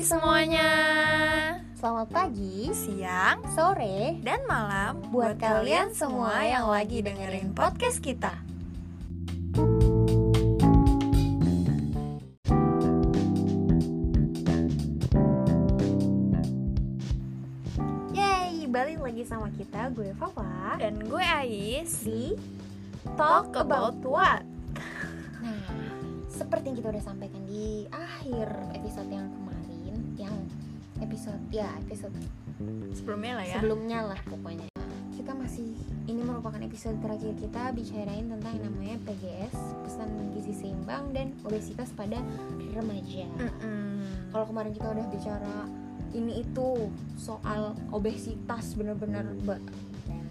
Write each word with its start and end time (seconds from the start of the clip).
Hai 0.00 0.08
semuanya. 0.08 0.70
Selamat 1.76 2.08
pagi, 2.08 2.72
Siang 2.72 3.44
sore, 3.52 4.16
dan 4.24 4.40
malam 4.48 4.96
Buat 5.12 5.36
kalian 5.36 5.92
semua 5.92 6.40
yang 6.40 6.72
lagi 6.72 7.04
dengerin 7.04 7.52
podcast 7.52 8.00
kita. 8.00 8.32
Yeay, 18.16 18.64
balik 18.72 19.04
lagi 19.04 19.28
sama 19.28 19.52
kita, 19.52 19.92
gue 19.92 20.16
Fafa. 20.16 20.80
Dan 20.80 20.96
gue 21.04 21.20
Ais. 21.20 22.08
Di 22.08 22.40
Talk 23.20 23.52
About 23.52 24.00
What? 24.00 24.48
Nah, 25.44 25.60
seperti 26.32 26.72
yang 26.72 26.76
kita 26.80 26.88
udah 26.88 27.04
sampaikan 27.04 27.44
di 27.44 27.84
akhir 27.92 28.48
episode 28.80 29.12
yang 29.12 29.28
kemarin 29.28 29.49
ya 31.50 31.66
episode 31.80 32.14
Sebelumnya 32.92 33.32
lah 33.34 33.44
ya. 33.44 33.54
sebelumnya 33.56 33.98
lah 34.04 34.20
pokoknya. 34.22 34.68
Kita 35.10 35.32
masih, 35.32 35.76
ini 36.06 36.20
merupakan 36.20 36.58
episode 36.58 36.96
terakhir 36.98 37.36
kita 37.36 37.70
bicarain 37.70 38.26
tentang 38.26 38.52
yang 38.56 38.64
namanya 38.66 38.96
PGS 39.04 39.52
Pesan 39.84 40.08
gizi 40.32 40.52
seimbang 40.54 41.12
dan 41.12 41.36
obesitas 41.42 41.92
pada 41.92 42.20
remaja. 42.70 43.28
Mm-mm. 43.30 44.00
kalau 44.30 44.46
kemarin 44.46 44.72
kita 44.72 44.88
udah 44.88 45.06
bicara 45.08 45.56
ini 46.10 46.40
itu 46.40 46.68
soal 47.14 47.72
obesitas 47.90 48.74
bener-bener 48.74 49.22
ba- 49.42 49.62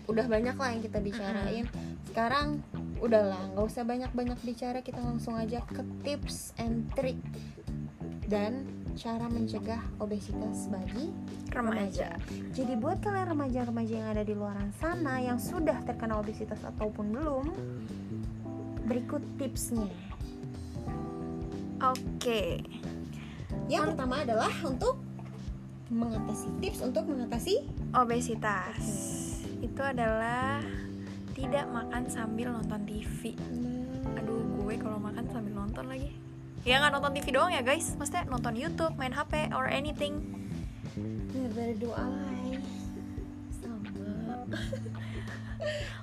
udah 0.05 0.25
banyak 0.25 0.55
lah 0.55 0.69
yang 0.69 0.81
kita 0.81 0.99
bicarain. 0.99 1.65
Sekarang 2.05 2.59
udahlah 2.99 3.39
nggak 3.53 3.65
usah 3.65 3.83
banyak-banyak 3.83 4.39
bicara 4.41 4.79
kita 4.81 4.99
langsung 4.99 5.33
aja 5.33 5.61
ke 5.63 5.79
tips 6.03 6.51
and 6.57 6.89
trick 6.93 7.15
dan 8.25 8.65
cara 8.99 9.31
mencegah 9.31 9.79
obesitas 10.03 10.67
bagi 10.67 11.07
Remaja. 11.55 12.19
jadi 12.51 12.75
buat 12.75 12.99
kalian 12.99 13.31
remaja-remaja 13.31 13.93
yang 13.95 14.09
ada 14.11 14.27
di 14.27 14.35
luar 14.35 14.59
sana 14.75 15.23
yang 15.23 15.39
sudah 15.39 15.79
terkena 15.87 16.19
obesitas 16.19 16.59
ataupun 16.67 17.15
belum 17.15 17.47
berikut 18.91 19.23
tipsnya. 19.39 19.87
Oke. 21.79 22.59
Yang 23.71 23.95
pertama 23.95 24.27
adalah 24.27 24.51
untuk 24.67 24.99
mengatasi 25.89 26.49
tips 26.59 26.79
untuk 26.83 27.07
mengatasi 27.07 27.65
Obesitas. 27.95 28.83
Itu 29.63 29.81
adalah 29.81 30.61
Tidak 31.33 31.71
makan 31.71 32.03
sambil 32.11 32.51
nonton 32.51 32.83
TV 32.83 33.31
Aduh 34.19 34.43
gue 34.59 34.75
kalau 34.75 34.99
makan 34.99 35.23
sambil 35.31 35.55
nonton 35.55 35.87
lagi 35.87 36.11
Ya 36.61 36.77
nggak 36.77 36.91
nonton 36.91 37.11
TV 37.13 37.27
doang 37.31 37.49
ya 37.49 37.61
guys. 37.61 37.95
Maksudnya 37.95 38.23
nonton 38.25 38.53
YouTube, 38.53 38.93
main 38.95 39.11
HP, 39.11 39.51
or 39.51 39.65
anything. 39.65 40.19
Bener 41.29 41.49
berdoa 41.49 42.07
sama. 43.53 43.77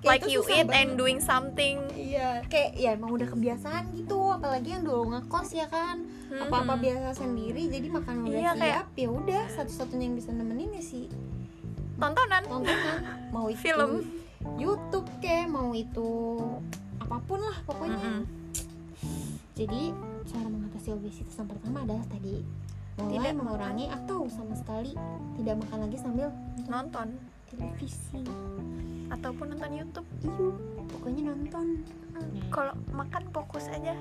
Like 0.05 0.29
you 0.29 0.45
eat 0.47 0.69
banget. 0.69 0.79
and 0.79 0.91
doing 0.95 1.19
something. 1.19 1.81
Iya 1.91 2.45
kayak 2.47 2.77
ya 2.77 2.95
emang 2.95 3.11
udah 3.11 3.27
kebiasaan 3.27 3.91
gitu. 3.93 4.31
Apalagi 4.31 4.71
yang 4.71 4.85
dulu 4.85 5.11
ngekos 5.11 5.51
ya 5.51 5.67
kan? 5.67 6.05
Apa 6.29 6.63
apa 6.63 6.75
biasa 6.77 7.17
sendiri 7.17 7.67
jadi 7.67 7.89
makan 7.89 8.23
udah 8.23 8.31
Iya, 8.31 8.53
siap 8.53 8.61
kayak- 8.61 8.87
ya 8.95 9.09
udah 9.09 9.43
satu-satunya 9.51 10.05
yang 10.05 10.15
bisa 10.15 10.31
nemenin 10.31 10.71
ya 10.71 10.83
sih 10.85 11.07
Tontonan. 11.97 12.43
Tontonan. 12.45 12.99
Mau 13.31 13.49
itu 13.49 13.59
Film. 13.59 14.05
YouTube 14.55 15.09
kayak 15.19 15.49
mau 15.49 15.73
itu 15.73 16.39
apa 17.01 17.17
pun 17.21 17.41
lah 17.41 17.57
pokoknya. 17.65 17.97
Mm-mm. 17.99 18.23
jadi 19.57 19.83
cara 20.27 20.47
mengatasi 20.51 20.89
obesitas 20.93 21.35
yang 21.39 21.49
pertama 21.49 21.87
adalah 21.87 22.05
tadi 22.11 22.43
mulai 22.97 23.13
Tidak 23.21 23.35
mengurangi 23.37 23.87
atau 23.93 24.25
sama 24.33 24.55
sekali 24.57 24.93
tidak 25.37 25.55
makan 25.65 25.79
lagi 25.89 25.99
sambil 26.01 26.29
Nonton 26.67 27.09
televisi 27.53 28.25
Ataupun 29.13 29.55
nonton 29.55 29.71
YouTube 29.71 30.09
Iya, 30.27 30.51
pokoknya 30.91 31.23
nonton. 31.31 31.67
Kalau 32.51 32.75
makan 32.91 33.23
fokus 33.31 33.71
aja. 33.71 33.95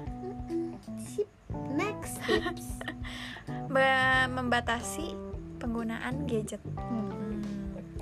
Sip. 0.97 1.29
Next 1.77 2.17
tips. 2.25 2.81
Membatasi 4.35 5.13
penggunaan 5.61 6.25
gadget 6.25 6.61
Hmm. 6.75 7.13
Hmm, 7.13 7.41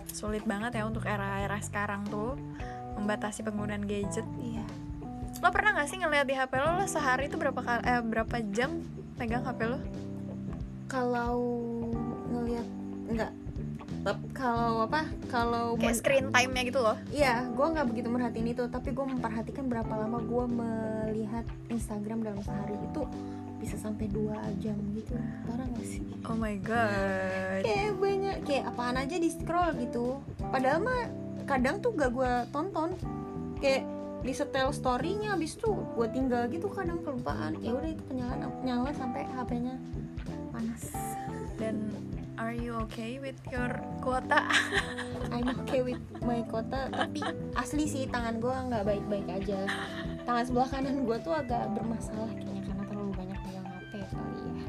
Sulit 0.09 0.47
banget 0.47 0.80
ya 0.80 0.88
untuk 0.88 1.03
era-era 1.06 1.59
sekarang 1.62 2.08
tuh 2.08 2.40
Membatasi 2.97 3.44
penggunaan 3.44 3.84
gadget 3.84 4.26
Iya. 4.40 4.64
Lo 5.44 5.52
pernah 5.52 5.76
gak 5.76 5.92
sih 5.92 6.00
ngeliat 6.00 6.24
di 6.24 6.40
HP 6.40 6.56
lo, 6.56 6.80
lo 6.80 6.88
sehari 6.88 7.28
itu 7.28 7.36
berapa 7.36 7.59
kali, 7.59 7.84
eh, 7.84 8.00
berapa 8.00 8.36
jam 8.56 8.80
pegang 9.20 9.44
HP 9.44 9.68
lo? 9.68 9.76
Kalau 10.88 11.36
ngelihat 12.31 12.68
enggak 13.12 13.31
Tep- 14.03 14.32
kalau 14.32 14.88
apa? 14.88 15.03
Kalau 15.28 15.76
Kayak 15.76 15.84
men- 15.84 16.00
screen 16.00 16.26
time-nya 16.32 16.64
gitu 16.64 16.80
loh 16.80 16.96
Iya, 17.12 17.48
gue 17.52 17.66
nggak 17.76 17.88
begitu 17.92 18.08
merhatiin 18.08 18.48
itu, 18.52 18.64
tapi 18.72 18.96
gue 18.96 19.03
memperhatikan 19.03 19.68
berapa 19.68 19.92
lama 19.92 20.24
gue 20.24 20.46
melihat 20.48 21.44
Instagram 21.68 22.24
dalam 22.24 22.40
sehari 22.40 22.80
itu 22.80 23.03
bisa 23.59 23.76
sampai 23.76 24.12
dua 24.12 24.40
jam 24.59 24.76
gitu. 24.92 25.16
Parah 25.44 25.68
gak 25.72 25.88
sih? 25.88 26.03
Oh 26.24 26.36
my 26.36 26.56
god 26.59 27.64
Kayak 27.64 27.96
banyak, 27.96 28.38
kayak 28.44 28.64
apaan 28.72 28.96
aja 28.96 29.16
di 29.16 29.28
scroll 29.28 29.72
gitu. 29.76 30.20
Padahal 30.52 30.80
mah 30.80 31.08
kadang 31.44 31.80
tuh 31.80 31.96
gak 31.96 32.12
gue 32.12 32.32
tonton. 32.52 32.92
Kayak 33.59 33.88
di 34.23 34.31
setel 34.31 34.72
storynya 34.72 35.35
habis 35.35 35.59
itu 35.59 35.75
gue 36.00 36.07
tinggal 36.16 36.47
gitu 36.47 36.72
kadang 36.72 37.03
kelupaan. 37.03 37.59
Ya 37.59 37.75
udah 37.75 37.91
itu 37.91 38.03
penyala 38.07 38.47
nyala 38.63 38.91
sampai 38.95 39.28
HP-nya 39.28 39.75
panas. 40.56 40.84
Dan 41.59 41.91
are 42.39 42.56
you 42.56 42.72
okay 42.88 43.19
with 43.19 43.35
your 43.51 43.69
kuota? 44.00 44.47
I'm 45.35 45.51
okay 45.67 45.84
with 45.84 46.00
my 46.23 46.39
kota 46.47 46.88
tapi 46.88 47.19
asli 47.59 47.84
sih 47.84 48.03
tangan 48.07 48.39
gue 48.39 48.56
nggak 48.72 48.84
baik-baik 48.88 49.28
aja. 49.28 49.67
Tangan 50.23 50.44
sebelah 50.47 50.69
kanan 50.72 51.03
gue 51.03 51.17
tuh 51.19 51.35
agak 51.35 51.67
bermasalah 51.75 52.31
kayaknya 52.31 52.63
karena 52.63 52.84
terlalu 52.88 53.11
banyak 53.19 53.40
pegang 53.44 53.67
HP 53.67 53.91
kali 54.07 54.40
ya. 54.40 54.66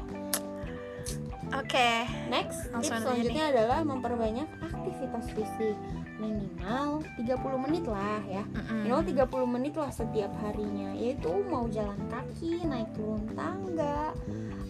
Oke. 1.63 1.91
Next 2.27 2.59
Langsung 2.75 2.99
tips 2.99 3.03
selanjutnya 3.07 3.45
adalah 3.55 3.79
memperbanyak 3.87 4.49
aktivitas 4.67 5.25
fisik 5.31 5.79
minimal 6.25 6.89
30 7.21 7.65
menit 7.69 7.85
lah 7.85 8.21
ya. 8.25 8.43
Mm-mm. 8.43 8.81
minimal 8.81 9.01
30 9.05 9.53
menit 9.55 9.73
lah 9.77 9.91
setiap 9.93 10.31
harinya. 10.41 10.89
Yaitu 10.97 11.29
mau 11.45 11.69
jalan 11.69 11.99
kaki 12.09 12.65
naik 12.65 12.89
turun 12.97 13.23
tangga 13.37 14.11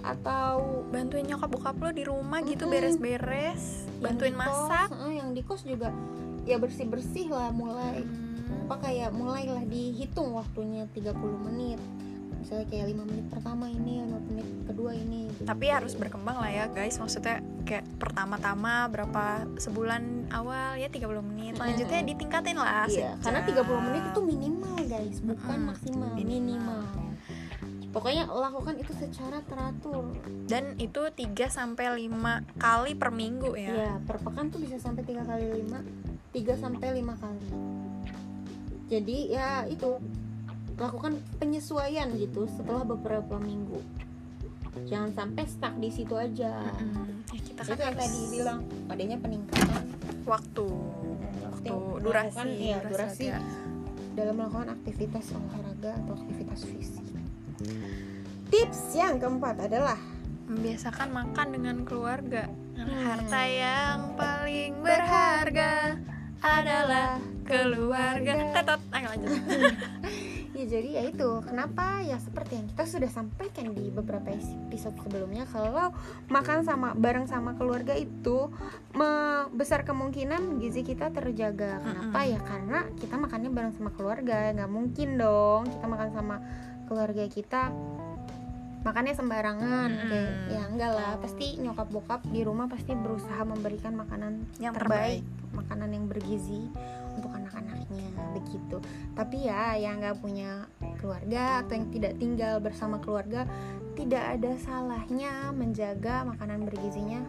atau 0.05 0.85
Bantuin 0.93 1.25
nyokap 1.25 1.49
bokap 1.49 1.75
lo 1.81 1.89
di 1.89 2.03
rumah 2.05 2.39
gitu 2.45 2.69
beres-beres 2.69 3.89
yang 3.97 4.03
Bantuin 4.05 4.35
kos, 4.37 4.45
masak. 4.45 4.89
yang 5.09 5.29
di 5.33 5.41
kos 5.41 5.65
juga 5.65 5.89
ya 6.45 6.61
bersih 6.61 6.85
bersih 6.85 7.33
lah 7.33 7.49
mulai. 7.49 8.05
Hmm. 8.05 8.69
apa 8.69 8.89
kayak 8.89 9.09
mulailah 9.09 9.65
dihitung 9.65 10.37
waktunya 10.37 10.85
30 10.93 11.17
menit 11.49 11.81
misalnya 12.45 12.69
kayak 12.69 12.85
5 12.93 13.09
menit 13.09 13.25
pertama 13.33 13.65
ini 13.65 14.05
5 14.05 14.29
menit 14.29 14.47
kedua 14.69 14.91
ini 14.93 15.33
gitu. 15.33 15.49
tapi 15.49 15.65
harus 15.73 15.97
berkembang 15.97 16.37
lah 16.37 16.51
ya 16.53 16.65
guys. 16.69 17.01
Maksudnya 17.01 17.41
kayak 17.65 17.89
pertama-tama 17.97 18.85
berapa 18.93 19.49
sebulan 19.57 20.29
awal 20.29 20.77
ya 20.77 20.85
30 20.85 21.25
menit. 21.25 21.57
Selanjutnya 21.57 22.05
Mm. 22.05 22.09
ditingkatin 22.13 22.57
lah 22.61 22.85
iya 22.85 23.17
karena 23.17 23.41
sejam. 23.41 23.65
30 23.65 23.81
menit 23.81 24.03
itu 24.13 24.21
minimal 24.21 24.77
guys. 24.85 25.17
Bukan 25.25 25.57
Mm-mm, 25.57 25.69
maksimal. 25.73 26.09
Minimal. 26.13 26.21
minimal 26.21 26.81
pokoknya 27.95 28.27
lakukan 28.27 28.75
itu 28.75 28.91
secara 28.91 29.39
teratur. 29.47 30.11
Dan 30.45 30.75
itu 30.77 30.99
3 31.07 31.47
sampai 31.47 31.95
5 32.05 32.43
kali 32.59 32.91
per 32.91 33.09
minggu 33.09 33.55
ya. 33.55 33.71
Ya 33.71 33.93
per 34.03 34.19
pekan 34.19 34.51
tuh 34.51 34.59
bisa 34.59 34.75
sampai 34.75 35.07
tiga 35.07 35.23
kali 35.23 35.63
lima 35.63 35.79
3 36.35 36.59
sampai 36.59 36.99
5 36.99 37.15
kali. 37.15 37.47
Jadi 38.91 39.33
ya 39.33 39.63
itu 39.65 39.97
lakukan 40.75 41.23
penyesuaian 41.39 42.11
gitu 42.19 42.47
setelah 42.51 42.83
beberapa 42.83 43.39
minggu. 43.39 43.79
Jangan 44.91 45.15
sampai 45.15 45.43
stuck 45.47 45.73
di 45.79 45.87
situ 45.87 46.11
aja. 46.19 46.67
Mm-mm. 46.83 47.23
Ya, 47.31 47.39
kita 47.39 47.61
kan 47.63 47.75
itu 47.75 47.83
yang 47.87 47.95
tadi 47.95 48.19
bilang 48.27 48.59
adanya 48.91 49.17
peningkatan 49.23 49.83
waktu 50.27 50.67
waktu 51.47 51.75
durasi 52.03 52.75
durasi 52.91 53.25
ya. 53.31 53.39
dalam 54.19 54.35
melakukan 54.35 54.75
aktivitas 54.75 55.31
olahraga 55.31 55.91
atau 55.95 56.13
aktivitas 56.19 56.59
fisik. 56.67 57.05
Tips 58.51 58.81
yang 58.99 59.15
keempat 59.15 59.63
adalah 59.63 59.97
membiasakan 60.51 61.09
makan 61.09 61.47
dengan 61.55 61.75
keluarga. 61.87 62.51
Hmm. 62.75 62.91
harta 62.91 63.41
yang 63.47 64.19
paling 64.19 64.83
berharga 64.83 65.95
adalah 66.43 67.23
keluarga. 67.47 68.51
Tetot. 68.51 68.81
Ayo 68.91 69.07
lanjut 69.15 69.31
jadi 70.65 70.89
ya 70.99 71.03
itu 71.09 71.29
kenapa 71.45 72.01
ya 72.03 72.17
seperti 72.17 72.57
yang 72.59 72.67
kita 72.73 72.83
sudah 72.85 73.09
sampaikan 73.09 73.71
di 73.71 73.87
beberapa 73.93 74.33
episode 74.33 74.97
sebelumnya 74.99 75.45
kalau 75.49 75.93
makan 76.27 76.65
sama 76.65 76.91
bareng 76.97 77.29
sama 77.29 77.55
keluarga 77.55 77.93
itu 77.95 78.49
besar 79.53 79.85
kemungkinan 79.87 80.59
gizi 80.59 80.81
kita 80.83 81.13
terjaga. 81.13 81.79
Kenapa? 81.81 82.19
Ya 82.25 82.39
karena 82.41 82.89
kita 82.97 83.15
makannya 83.15 83.49
bareng 83.53 83.73
sama 83.77 83.91
keluarga 83.93 84.51
nggak 84.51 84.71
mungkin 84.71 85.17
dong 85.17 85.69
kita 85.69 85.85
makan 85.85 86.09
sama 86.11 86.35
keluarga 86.85 87.23
kita 87.25 87.73
makannya 88.85 89.17
sembarangan. 89.17 89.89
Mm-mm. 89.89 90.09
kayak 90.13 90.31
ya 90.53 90.61
enggak 90.69 90.91
lah 90.93 91.11
pasti 91.17 91.57
nyokap 91.57 91.89
bokap 91.89 92.21
di 92.29 92.45
rumah 92.45 92.69
pasti 92.69 92.93
berusaha 92.93 93.41
memberikan 93.41 93.97
makanan 93.97 94.45
Yang 94.61 94.77
terbaik, 94.77 95.23
makanan 95.57 95.89
yang 95.89 96.05
bergizi 96.05 96.69
untuk 97.15 97.31
anak-anaknya 97.31 98.07
begitu. 98.33 98.77
Tapi 99.13 99.47
ya 99.47 99.75
yang 99.75 99.99
nggak 99.99 100.19
punya 100.19 100.67
keluarga 100.99 101.63
atau 101.63 101.73
yang 101.73 101.87
tidak 101.89 102.13
tinggal 102.17 102.59
bersama 102.59 102.99
keluarga 102.99 103.47
tidak 103.95 104.19
ada 104.27 104.51
salahnya 104.59 105.55
menjaga 105.55 106.27
makanan 106.27 106.67
bergizinya 106.67 107.23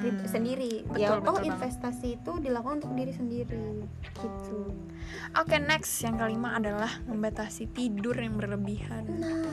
pri- 0.00 0.24
sendiri. 0.24 0.88
Betul, 0.88 0.96
ya 0.96 1.20
betul 1.20 1.36
banget. 1.36 1.52
investasi 1.52 2.08
itu 2.16 2.32
dilakukan 2.40 2.80
untuk 2.80 2.96
diri 2.96 3.12
sendiri 3.12 3.84
gitu. 4.16 4.72
Oke 5.36 5.60
next. 5.60 6.00
Yang 6.00 6.24
kelima 6.24 6.56
adalah 6.56 6.88
membatasi 7.04 7.68
tidur 7.68 8.16
yang 8.16 8.40
berlebihan. 8.40 9.04
nah 9.20 9.44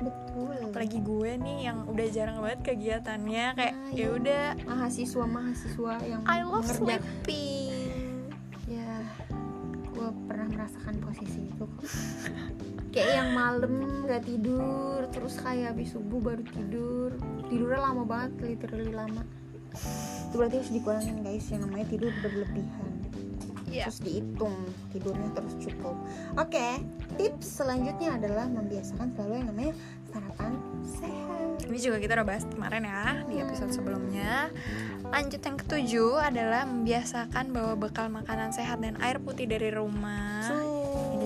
betul. 0.00 0.56
Apalagi 0.64 0.98
gue 1.02 1.30
nih 1.36 1.58
yang 1.68 1.84
udah 1.84 2.06
jarang 2.08 2.40
banget 2.40 2.60
kegiatannya 2.64 3.44
kayak 3.52 3.74
Nah, 3.76 3.92
ya 3.92 4.06
udah. 4.08 4.44
mahasiswa 4.64 5.24
mahasiswa 5.28 5.92
yang 6.08 6.20
I 6.24 6.40
love 6.40 6.64
sleeping. 6.64 7.67
Merasakan 10.88 11.04
posisi 11.04 11.40
itu 11.44 11.66
kayak 12.88 13.10
yang 13.20 13.30
malam 13.36 13.72
nggak 14.08 14.24
tidur 14.24 15.04
terus 15.12 15.36
kayak 15.44 15.76
habis 15.76 15.92
subuh 15.92 16.20
baru 16.20 16.42
tidur. 16.48 17.10
Tidurnya 17.52 17.80
lama 17.84 18.02
banget 18.08 18.32
literally 18.40 18.92
lama. 18.96 19.22
Itu 20.32 20.34
berarti 20.40 20.64
harus 20.64 20.72
dikurangin 20.72 21.20
guys. 21.20 21.44
Yang 21.52 21.60
namanya 21.68 21.86
tidur 21.92 22.12
berlebihan. 22.24 22.92
Iya. 23.68 23.84
terus 23.92 24.00
dihitung 24.00 24.56
tidurnya 24.96 25.28
terus 25.36 25.54
cukup. 25.60 25.92
Oke 26.40 26.80
tips 27.20 27.60
selanjutnya 27.60 28.16
adalah 28.16 28.48
membiasakan 28.48 29.12
selalu 29.12 29.44
yang 29.44 29.46
namanya 29.52 29.72
sarapan 30.08 30.52
sehat. 30.88 31.68
Ini 31.68 31.78
juga 31.84 32.00
kita 32.00 32.12
udah 32.16 32.26
bahas 32.26 32.48
kemarin 32.48 32.88
ya 32.88 33.04
di 33.28 33.36
episode 33.44 33.76
sebelumnya. 33.76 34.48
Lanjut 35.12 35.40
yang 35.44 35.56
ketujuh 35.60 36.16
adalah 36.16 36.64
membiasakan 36.64 37.52
bawa 37.52 37.76
bekal 37.76 38.08
makanan 38.08 38.56
sehat 38.56 38.80
dan 38.80 38.96
air 39.04 39.20
putih 39.20 39.44
dari 39.44 39.68
rumah. 39.68 40.48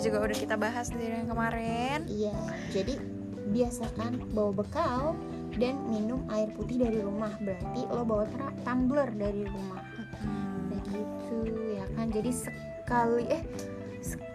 Juga 0.02 0.19
udah 0.19 0.34
kita 0.34 0.58
bahas 0.58 0.90
dari 0.90 1.14
yang 1.14 1.31
kemarin. 1.31 2.02
Iya, 2.10 2.34
jadi 2.75 2.99
biasakan 3.54 4.34
bawa 4.34 4.50
bekal 4.50 5.14
dan 5.62 5.78
minum 5.87 6.26
air 6.34 6.50
putih 6.58 6.82
dari 6.82 6.99
rumah. 6.99 7.31
Berarti 7.38 7.87
lo 7.87 8.02
bawa 8.02 8.26
tumbler 8.66 9.08
dari 9.14 9.46
rumah. 9.46 9.82
Begitu 10.75 11.38
ya 11.78 11.87
kan. 11.94 12.10
Jadi 12.10 12.31
sekali 12.34 13.31
eh 13.31 13.43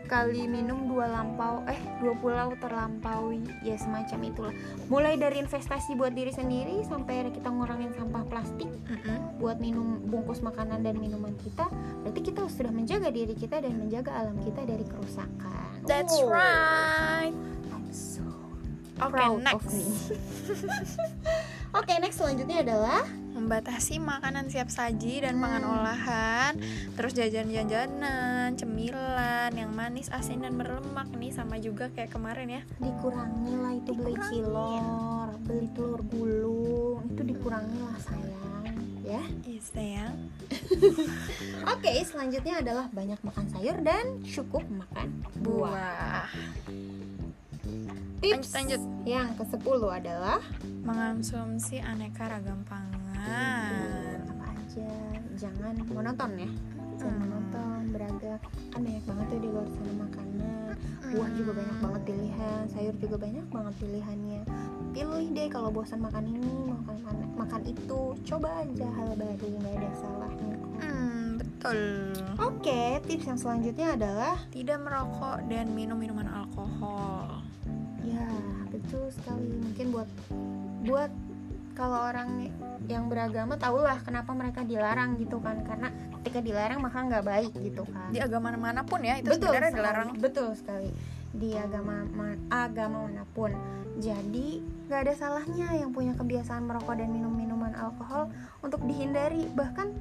sekali 0.08 0.48
minum 0.48 0.88
dua 0.88 1.12
lampau 1.12 1.68
eh 1.68 1.76
dua 2.00 2.16
pulau 2.16 2.56
terlampaui 2.56 3.44
ya 3.60 3.76
semacam 3.76 4.20
itulah. 4.24 4.56
Mulai 4.88 5.20
dari 5.20 5.44
investasi 5.44 6.00
buat 6.00 6.16
diri 6.16 6.32
sendiri 6.32 6.80
sampai 6.88 7.28
kita 7.28 7.52
ngurangin 7.52 7.92
sampah 7.92 8.24
plastik 8.24 8.72
Mm-mm. 8.88 9.44
buat 9.44 9.60
minum 9.60 10.00
bungkus 10.08 10.40
makanan 10.40 10.80
dan 10.80 10.96
minuman 10.96 11.36
kita. 11.44 11.68
Berarti 12.08 12.24
kita 12.24 12.48
sudah 12.48 12.72
menjaga 12.72 13.12
diri 13.12 13.36
kita 13.36 13.60
dan 13.60 13.76
menjaga 13.76 14.16
alam 14.16 14.40
kita 14.40 14.64
dari 14.64 14.88
kerusakan. 14.88 15.84
That's 15.84 16.16
Wow. 16.24 16.32
right. 16.32 17.36
I'm 17.76 17.92
so 17.92 18.24
proud 18.96 19.44
of 19.44 19.44
next. 19.44 19.76
me. 19.76 19.84
Oke, 21.84 21.94
next 22.00 22.16
selanjutnya 22.16 22.64
adalah 22.64 23.04
Membatasi 23.38 24.02
makanan 24.02 24.50
siap 24.50 24.66
saji 24.68 25.22
dan 25.22 25.38
pangan 25.38 25.62
Hmm. 25.62 25.74
olahan, 25.78 26.54
terus 26.98 27.14
jajan-jajanan, 27.14 28.58
cemilan 28.58 29.54
yang 29.54 29.70
manis, 29.70 30.10
asin 30.10 30.42
dan 30.42 30.58
berlemak 30.58 31.06
nih 31.14 31.30
sama 31.30 31.62
juga 31.62 31.94
kayak 31.94 32.10
kemarin 32.10 32.50
ya. 32.50 32.62
dikurangi 32.82 33.54
lah 33.54 33.74
itu 33.78 33.92
beli 33.94 34.18
cilor, 34.26 35.30
beli 35.46 35.70
telur 35.72 36.02
gulung, 36.02 37.06
itu 37.08 37.22
dikurangi 37.22 37.78
lah 37.78 37.98
sayang, 38.02 38.74
ya. 39.06 39.22
Iya 39.46 39.62
sayang. 39.62 40.16
Oke, 41.78 41.92
selanjutnya 42.04 42.58
adalah 42.58 42.90
banyak 42.90 43.22
makan 43.22 43.46
sayur 43.54 43.78
dan 43.86 44.18
cukup 44.26 44.66
makan 44.66 45.08
buah. 45.46 45.70
Buah. 45.70 46.26
Tips 48.18 48.50
Lanjut, 48.50 48.82
lanjut. 48.82 48.82
yang 49.06 49.30
ke-10 49.38 49.82
adalah 49.86 50.42
Mengonsumsi 50.82 51.78
aneka 51.78 52.26
ragam 52.26 52.66
pangan. 52.66 52.97
Apa 54.24 54.46
aja, 54.50 54.90
jangan 55.36 55.74
monoton 55.86 56.32
ya. 56.38 56.50
Jangan 56.98 57.14
Hmm. 57.14 57.22
monoton, 57.22 57.82
beragam. 57.92 58.40
Kan 58.70 58.80
banyak 58.82 59.04
banget 59.04 59.26
tuh 59.28 59.40
di 59.40 59.48
luar 59.48 59.68
sana 59.70 59.94
makanan. 59.98 60.76
buah 61.08 61.32
juga 61.32 61.52
banyak 61.56 61.78
banget 61.80 62.02
pilihan 62.04 62.62
sayur 62.68 62.96
juga 63.00 63.16
banyak 63.16 63.48
banget 63.48 63.74
pilihannya 63.80 64.42
pilih 64.92 65.26
deh 65.32 65.48
kalau 65.48 65.72
bosan 65.72 66.04
makan 66.04 66.28
ini 66.28 66.52
makan 66.68 66.96
makan, 67.00 67.16
makan 67.34 67.62
itu 67.64 68.02
coba 68.28 68.60
aja 68.60 68.88
hal 68.92 69.16
baru 69.16 69.48
nggak 69.48 69.74
ada 69.74 69.90
salahnya 69.96 70.56
Hmm, 70.78 71.40
betul. 71.40 71.80
oke 72.36 72.82
tips 73.02 73.26
yang 73.26 73.40
selanjutnya 73.40 73.96
adalah 73.96 74.36
Tidak 74.52 74.78
merokok 74.78 75.48
dan 75.48 75.72
minum 75.72 75.96
minuman 75.96 76.28
alkohol. 76.28 77.40
ya 78.04 78.28
betul 78.68 79.08
sekali 79.08 79.48
mungkin 79.58 79.86
buat 79.90 80.10
buat 80.84 81.12
kalau 81.78 82.02
orang 82.04 82.50
yang 82.84 83.06
beragama 83.06 83.54
tahulah 83.56 84.02
kenapa 84.02 84.34
mereka 84.34 84.66
dilarang 84.66 85.14
gitu 85.16 85.38
kan 85.38 85.62
karena 85.62 85.94
ketika 86.20 86.40
dilarang 86.42 86.80
maka 86.80 86.98
nggak 87.00 87.22
baik 87.24 87.54
gitu 87.54 87.86
kan 87.86 88.10
Di 88.10 88.18
agama 88.18 88.50
mana 88.52 88.82
pun 88.82 88.98
ya 89.00 89.16
itu 89.16 89.30
betul 89.30 89.48
sebenarnya 89.48 89.70
sekali, 89.70 89.80
dilarang. 89.80 90.08
betul 90.18 90.48
sekali 90.52 90.90
di 91.30 91.54
agama 91.54 92.02
ma- 92.10 92.42
agama 92.50 93.06
mana 93.06 93.24
pun 93.30 93.54
jadi 93.96 94.48
nggak 94.88 95.00
ada 95.00 95.14
salahnya 95.14 95.68
yang 95.76 95.92
punya 95.92 96.16
kebiasaan 96.16 96.64
merokok 96.64 96.96
dan 96.96 97.10
minum 97.10 97.30
minuman 97.30 97.76
alkohol 97.76 98.34
untuk 98.60 98.82
dihindari 98.82 99.46
bahkan 99.52 99.94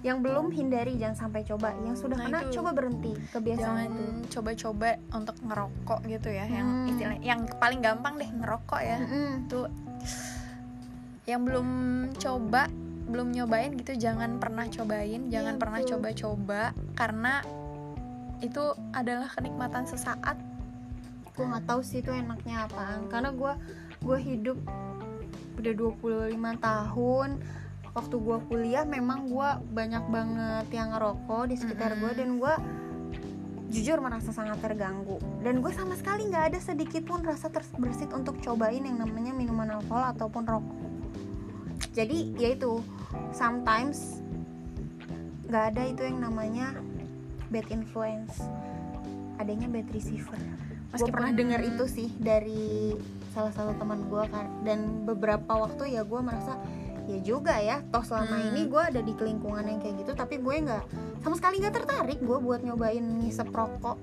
yang 0.00 0.18
belum 0.18 0.48
hindari 0.48 0.96
jangan 0.96 1.28
sampai 1.28 1.44
coba 1.44 1.76
yang 1.78 1.92
sudah 1.92 2.16
Nah, 2.16 2.24
kena 2.26 2.40
itu. 2.42 2.56
coba 2.56 2.72
berhenti 2.72 3.12
kebiasaan 3.28 3.60
Jangan 3.60 3.86
itu 3.86 4.04
coba-coba 4.32 4.88
untuk 5.12 5.36
ngerokok 5.38 6.00
gitu 6.08 6.28
ya, 6.30 6.44
yang 6.48 6.66
Hmm. 6.66 6.88
istilah 6.88 7.16
yang 7.20 7.40
paling 7.60 7.78
gampang 7.78 8.16
deh 8.16 8.30
ngerokok 8.32 8.80
ya. 8.80 8.96
Mm-mm. 8.98 9.44
Itu 9.44 9.60
yang 11.30 11.46
belum 11.46 11.68
coba, 12.18 12.66
belum 13.06 13.30
nyobain 13.30 13.78
gitu 13.78 13.94
jangan 13.94 14.42
pernah 14.42 14.66
cobain, 14.66 15.30
jangan 15.30 15.54
Iya, 15.54 15.60
pernah 15.62 15.80
coba-coba 15.86 16.62
karena 16.98 17.34
itu 18.40 18.62
adalah 18.90 19.28
kenikmatan 19.30 19.86
sesaat. 19.86 20.36
gue 21.30 21.46
nggak 21.46 21.72
tahu 21.72 21.80
sih 21.80 22.04
itu 22.04 22.12
enaknya 22.12 22.68
apaan 22.68 23.08
karena 23.08 23.32
gue 23.32 23.52
gue 24.04 24.18
hidup 24.20 24.58
udah 25.56 25.72
25 25.72 26.36
tahun 26.36 27.28
waktu 27.96 28.16
gue 28.20 28.38
kuliah 28.50 28.84
memang 28.84 29.30
gue 29.32 29.48
banyak 29.72 30.04
banget 30.10 30.66
yang 30.68 30.92
ngerokok 30.92 31.48
di 31.48 31.56
sekitar 31.56 31.96
gue 31.96 32.12
Mm-mm. 32.12 32.20
dan 32.20 32.30
gue 32.36 32.54
jujur 33.70 34.02
merasa 34.02 34.34
sangat 34.34 34.58
terganggu 34.60 35.16
dan 35.46 35.62
gue 35.62 35.72
sama 35.72 35.94
sekali 35.94 36.28
nggak 36.28 36.54
ada 36.54 36.58
sedikit 36.60 37.06
pun 37.06 37.22
rasa 37.22 37.48
terbersit 37.48 38.10
untuk 38.10 38.36
cobain 38.42 38.82
yang 38.82 38.98
namanya 38.98 39.30
minuman 39.30 39.78
alkohol 39.78 40.10
ataupun 40.12 40.42
rokok 40.44 40.89
jadi 41.90 42.18
yaitu 42.36 42.78
sometimes 43.30 44.22
nggak 45.44 45.64
ada 45.74 45.82
itu 45.84 46.02
yang 46.04 46.18
namanya 46.20 46.78
bad 47.48 47.66
influence 47.68 48.38
adanya 49.36 49.66
bad 49.66 49.88
receiver 49.90 50.38
gue 50.90 51.06
pernah 51.08 51.30
dengar 51.30 51.60
itu 51.60 51.84
sih 51.86 52.08
dari 52.16 52.94
salah 53.30 53.50
satu 53.50 53.74
teman 53.76 54.02
gue 54.04 54.24
kan 54.26 54.46
dan 54.60 54.78
beberapa 55.04 55.52
waktu 55.56 55.92
ya 55.92 56.02
gue 56.02 56.20
merasa 56.20 56.58
ya 57.06 57.18
juga 57.20 57.58
ya 57.58 57.82
toh 57.88 58.02
selama 58.02 58.36
Hmm. 58.36 58.48
ini 58.48 58.60
gue 58.64 58.82
ada 58.84 59.00
di 59.00 59.12
lingkungan 59.12 59.64
yang 59.64 59.78
kayak 59.78 59.98
gitu 59.98 60.12
tapi 60.14 60.38
gue 60.38 60.54
nggak 60.60 60.84
sama 61.20 61.34
sekali 61.34 61.58
nggak 61.58 61.74
tertarik 61.74 62.18
gue 62.18 62.38
buat 62.38 62.60
nyobain 62.60 63.02
ngisep 63.18 63.48
rokok 63.48 63.98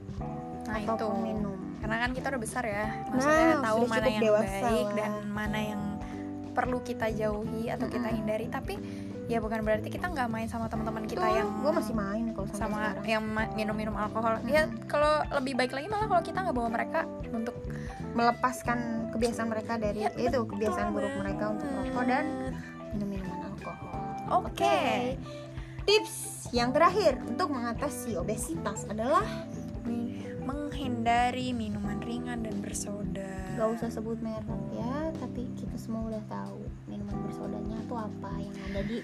Nah 0.65 0.77
itu. 0.77 0.91
ataupun 0.91 1.20
minum 1.22 1.56
Karena 1.77 2.01
kan 2.01 2.12
kita 2.12 2.27
udah 2.27 2.41
besar 2.41 2.63
ya, 2.65 2.86
maksudnya 3.08 3.48
Nah, 3.53 3.63
tahu 3.63 3.79
mana 3.86 4.08
yang 4.10 4.20
dewasa 4.20 4.60
baik 4.65 4.84
lah. 4.84 4.96
dan 4.98 5.12
mana 5.29 5.60
yang 5.62 5.82
perlu 6.57 6.81
kita 6.81 7.13
jauhi 7.13 7.69
atau 7.69 7.85
kita 7.85 8.09
hindari. 8.09 8.49
Tapi 8.49 8.73
ya 9.29 9.37
bukan 9.37 9.61
berarti 9.61 9.93
kita 9.93 10.09
nggak 10.09 10.25
main 10.31 10.49
sama 10.49 10.65
teman-teman 10.65 11.05
kita 11.05 11.27
yang 11.29 11.61
gue 11.61 11.69
masih 11.69 11.93
main 11.93 12.33
kalau 12.33 12.47
sama 12.49 12.97
sekarang 12.97 13.05
yang 13.05 13.23
minum-minum 13.53 13.93
alkohol. 13.93 14.41
Mm-mm. 14.41 14.49
Ya 14.49 14.65
kalau 14.89 15.21
lebih 15.37 15.53
baik 15.53 15.77
lagi 15.77 15.85
malah 15.85 16.09
kalau 16.09 16.23
kita 16.25 16.41
nggak 16.41 16.57
bawa 16.57 16.69
mereka 16.73 17.05
untuk 17.29 17.53
melepaskan 18.17 19.11
kebiasaan 19.13 19.49
mereka 19.53 19.77
dari 19.77 20.01
Ya, 20.01 20.11
itu 20.17 20.41
kebiasaan 20.49 20.89
buruk 20.89 21.13
mereka 21.21 21.53
untuk 21.53 21.69
banget. 21.69 21.85
rokok 21.93 22.03
dan 22.09 22.25
minum 22.97 23.07
minuman 23.13 23.39
alkohol 23.53 23.93
Oke. 24.41 24.79
tips 25.85 26.49
yang 26.55 26.71
terakhir 26.71 27.19
untuk 27.27 27.51
mengatasi 27.51 28.15
obesitas 28.17 28.87
adalah 28.87 29.23
menghindari 30.47 31.51
minuman 31.51 31.99
ringan 31.99 32.39
dan 32.43 32.63
bersoda. 32.63 33.27
gak 33.57 33.69
usah 33.73 33.89
sebut 33.91 34.21
merek 34.21 34.47
ya 34.71 35.06
tapi 35.17 35.41
kita 35.53 35.75
semua 35.75 36.07
udah 36.07 36.24
tahu 36.25 36.59
minuman 36.86 37.17
bersodanya 37.25 37.77
tuh 37.86 37.97
apa 37.97 38.31
yang 38.38 38.55
ada 38.71 38.81
di 38.83 38.97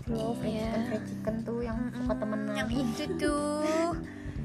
Flow 0.00 0.32
fried 0.34 0.50
Iya. 0.50 0.64
chicken 0.64 0.82
fried 0.88 1.04
chicken 1.06 1.34
tuh 1.44 1.58
yang 1.60 1.78
suka 1.92 2.02
Mm-mm, 2.08 2.20
temenan. 2.24 2.54
yang 2.56 2.70
itu 2.72 3.04
tuh. 3.14 3.62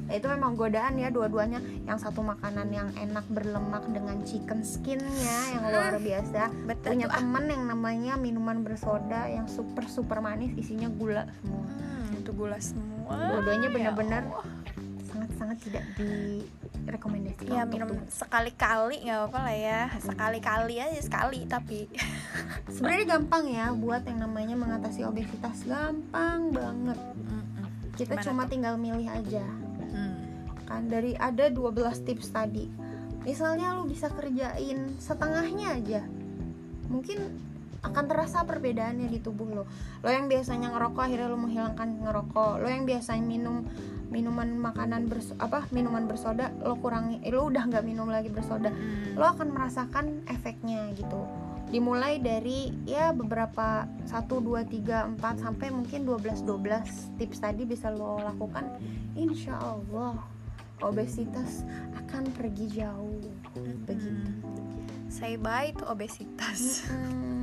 Nah, 0.05 0.13
itu 0.19 0.27
memang 0.27 0.51
godaan 0.53 0.93
ya 0.99 1.09
dua-duanya. 1.09 1.57
Yang 1.87 1.97
satu 2.05 2.21
makanan 2.21 2.67
yang 2.69 2.89
enak 2.93 3.25
berlemak 3.31 3.81
dengan 3.89 4.19
chicken 4.21 4.61
skinnya 4.61 5.39
yang 5.55 5.63
luar 5.65 5.95
biasa. 5.97 6.51
Betul. 6.67 6.87
Punya 6.99 7.07
ah. 7.07 7.17
temen 7.17 7.45
yang 7.49 7.63
namanya 7.65 8.13
minuman 8.13 8.61
bersoda 8.61 9.25
yang 9.25 9.47
super 9.47 9.87
super 9.87 10.19
manis 10.19 10.53
isinya 10.53 10.91
gula 10.91 11.25
semua. 11.39 11.65
Hmm, 11.65 12.19
itu 12.19 12.31
gula 12.35 12.59
semua. 12.59 13.15
Dua-duanya 13.15 13.69
Ya 13.71 13.73
benar-benar. 13.73 14.23
Sangat-sangat 15.35 15.57
tidak 15.67 15.83
direkomendasikan 16.87 17.51
ya 17.51 17.63
minum 17.67 17.91
sekali-kali 18.07 19.03
nggak 19.03 19.19
apa 19.27 19.39
lah 19.43 19.55
ya. 19.55 19.81
Sekali-kali 19.99 20.75
aja 20.79 21.01
sekali 21.03 21.43
tapi. 21.43 21.91
Sebenarnya 22.73 23.19
gampang 23.19 23.43
ya 23.51 23.75
buat 23.75 24.07
yang 24.07 24.23
namanya 24.23 24.55
mengatasi 24.55 25.03
obesitas 25.03 25.67
gampang 25.67 26.55
banget. 26.55 26.95
Mm-mm. 26.95 27.67
kita 27.99 28.15
Gimana 28.15 28.25
cuma 28.27 28.43
tuh? 28.47 28.51
tinggal 28.55 28.75
milih 28.79 29.07
aja. 29.11 29.45
Hmm. 29.95 30.23
kan 30.65 30.87
dari 30.89 31.13
ada 31.19 31.51
12 31.51 32.07
tips 32.07 32.31
tadi. 32.31 32.71
Misalnya 33.27 33.75
lu 33.75 33.85
bisa 33.85 34.07
kerjain 34.07 34.95
setengahnya 34.97 35.67
aja. 35.77 36.01
Mungkin 36.87 37.44
akan 37.85 38.03
terasa 38.05 38.41
perbedaannya 38.43 39.07
di 39.07 39.19
tubuh 39.19 39.47
lo 39.47 39.63
lo 40.01 40.09
yang 40.09 40.25
biasanya 40.25 40.73
ngerokok 40.73 41.01
akhirnya 41.05 41.29
lo 41.29 41.37
menghilangkan 41.37 41.89
ngerokok 42.01 42.51
lo 42.59 42.67
yang 42.67 42.83
biasanya 42.83 43.21
minum 43.21 43.63
minuman 44.05 44.53
makanan 44.55 45.05
bers 45.05 45.33
apa 45.37 45.65
minuman 45.69 46.05
bersoda 46.05 46.49
lo 46.61 46.77
kurangi 46.77 47.19
eh, 47.21 47.29
lo 47.29 47.45
udah 47.45 47.63
nggak 47.67 47.83
minum 47.83 48.07
lagi 48.07 48.29
bersoda 48.29 48.69
Hmm. 48.69 49.17
lo 49.17 49.25
akan 49.27 49.47
merasakan 49.51 50.05
efeknya 50.25 50.89
gitu 50.93 51.25
dimulai 51.65 52.21
dari 52.21 52.69
ya 52.85 53.09
beberapa 53.11 53.89
1 54.05 54.13
2 54.29 54.63
3 54.69 55.17
4 55.17 55.43
sampai 55.43 55.73
mungkin 55.73 56.05
12 56.05 56.45
12 56.45 57.17
tips 57.17 57.37
tadi 57.41 57.65
bisa 57.65 57.89
lo 57.89 58.21
lakukan 58.21 58.69
insya 59.17 59.57
Allah 59.57 60.21
obesitas 60.79 61.65
akan 61.97 62.29
pergi 62.31 62.79
jauh 62.79 63.19
begitu 63.83 64.31
Hmm. 64.31 65.09
say 65.09 65.35
bye 65.35 65.73
to 65.73 65.83
obesitas 65.87 66.85
Mm. 66.87 67.34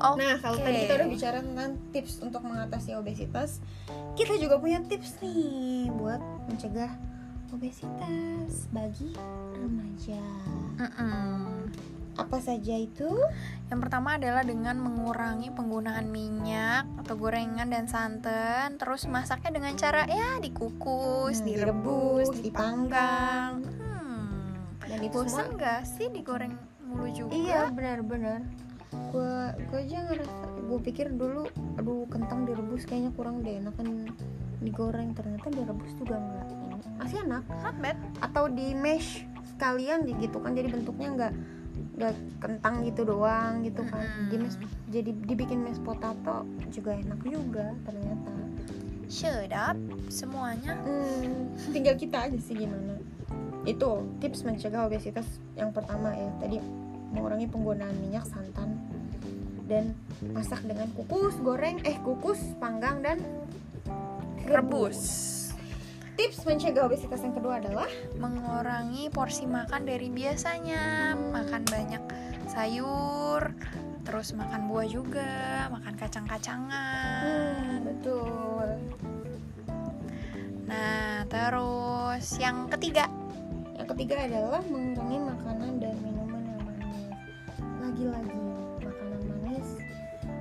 Oke. 0.00 0.24
Nah, 0.24 0.36
kalau 0.40 0.58
tadi 0.60 0.76
kita 0.88 0.94
udah 0.96 1.08
bicara 1.10 1.38
tentang 1.44 1.70
tips 1.92 2.24
untuk 2.24 2.42
mengatasi 2.46 2.96
obesitas, 2.96 3.60
kita 4.16 4.40
juga 4.40 4.56
punya 4.56 4.80
tips 4.84 5.20
nih 5.20 5.92
buat 5.92 6.20
mencegah 6.48 6.92
obesitas 7.52 8.72
bagi 8.72 9.12
remaja. 9.60 10.24
Mm-mm. 10.80 11.68
Apa 12.12 12.44
saja 12.44 12.76
itu? 12.76 13.08
Yang 13.72 13.80
pertama 13.88 14.20
adalah 14.20 14.44
dengan 14.44 14.76
mengurangi 14.80 15.48
penggunaan 15.52 16.12
minyak 16.12 16.84
atau 17.04 17.16
gorengan 17.16 17.68
dan 17.72 17.88
santan, 17.88 18.76
terus 18.76 19.08
masaknya 19.08 19.60
dengan 19.60 19.72
cara 19.80 20.04
ya 20.08 20.36
dikukus, 20.40 21.40
Hmm, 21.40 21.46
direbus, 21.48 22.28
direbus, 22.32 22.44
dipanggang. 22.44 23.64
Hmm. 23.64 24.60
Dan 24.84 24.98
itu 25.08 25.24
Bosan 25.24 25.28
semua 25.28 25.44
nggak 25.56 25.80
sih 25.88 26.08
digoreng 26.12 26.52
mulu 26.84 27.08
juga? 27.08 27.32
Iya, 27.32 27.60
benar-benar. 27.72 28.44
Gua 29.12 29.56
gua 29.68 29.78
aja 29.80 29.98
ngerasa 30.04 30.44
gue 30.62 30.78
pikir 30.88 31.12
dulu 31.12 31.44
aduh 31.76 32.08
kentang 32.08 32.48
direbus 32.48 32.88
kayaknya 32.88 33.12
kurang 33.12 33.44
deh 33.44 33.60
enakan 33.60 34.08
digoreng. 34.60 35.12
Ternyata 35.16 35.48
direbus 35.52 35.92
juga 35.96 36.16
enggak 36.20 36.46
ini 36.48 36.76
masih 37.00 37.18
enak. 37.24 37.44
Not 37.60 37.76
bad. 37.80 37.98
atau 38.22 38.44
di 38.48 38.72
mash 38.72 39.24
sekalian 39.56 40.08
gitu 40.18 40.40
kan 40.40 40.56
jadi 40.56 40.68
bentuknya 40.72 41.08
nggak 41.14 41.32
nggak 41.92 42.14
kentang 42.40 42.74
gitu 42.88 43.04
doang 43.04 43.62
gitu 43.62 43.84
kan. 43.86 44.02
Mm-mm. 44.02 44.28
di 44.32 44.36
mash, 44.40 44.56
jadi 44.88 45.10
dibikin 45.28 45.60
mashed 45.62 45.84
potato 45.84 46.48
juga 46.72 46.96
enak 46.96 47.20
juga 47.22 47.76
ternyata. 47.84 48.32
Shut 49.12 49.52
up 49.52 49.76
semuanya. 50.08 50.72
hmm, 50.82 51.52
tinggal 51.70 52.00
kita 52.00 52.26
aja 52.26 52.38
sih 52.40 52.56
gimana. 52.56 52.96
Itu 53.68 54.08
tips 54.24 54.42
mencegah 54.42 54.88
obesitas 54.88 55.28
yang 55.54 55.70
pertama 55.70 56.16
ya. 56.16 56.32
Tadi 56.40 56.56
mengurangi 57.12 57.46
penggunaan 57.46 57.92
minyak 58.00 58.24
santan 58.24 58.81
dan 59.72 59.96
masak 60.36 60.60
dengan 60.68 60.92
kukus 60.92 61.32
goreng 61.40 61.80
eh 61.88 61.96
kukus 62.04 62.36
panggang 62.60 63.00
dan 63.00 63.24
Rebus. 64.44 65.00
tips 66.12 66.44
mencegah 66.44 66.84
obesitas 66.84 67.24
yang 67.24 67.32
kedua 67.32 67.56
adalah 67.56 67.88
Mengurangi 68.20 69.08
porsi 69.08 69.48
makan 69.48 69.88
dari 69.88 70.12
biasanya. 70.12 71.16
Makan 71.16 71.62
banyak 71.72 72.02
sayur, 72.52 73.54
terus 74.04 74.36
makan 74.36 74.68
buah 74.68 74.86
juga, 74.92 75.32
makan 75.72 75.94
kacang-kacangan. 75.96 77.22
hmm, 77.24 77.76
betul 77.86 78.68
Nah, 80.68 81.24
terus 81.32 82.26
yang 82.36 82.68
ketiga, 82.68 83.08
Yang 83.78 83.88
ketiga 83.96 84.16
adalah 84.28 84.62
mengurangi 84.68 85.18
makanan 85.26 85.72
dan 85.80 85.96
minuman 86.04 86.42
yang 86.44 86.62
manis. 86.62 87.08
Lagi-lagi 87.82 88.42
manis. 89.52 89.68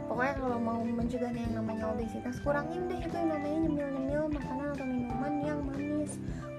Pokoknya 0.08 0.36
kalau 0.40 0.60
mau 0.60 0.80
mencegah 0.84 1.32
yang 1.32 1.54
namanya 1.56 1.92
obesitas, 1.92 2.40
kurangin 2.44 2.88
deh 2.88 3.00
itu 3.00 3.16
yang 3.16 3.32
namanya 3.32 3.58
nyemil-nyemil 3.68 4.24
makanan 4.32 4.68
atau 4.76 4.86
minuman 4.88 5.34
yang 5.44 5.60
manis. 5.68 6.12